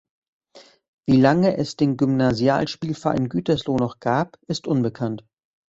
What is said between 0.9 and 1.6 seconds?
Wie lange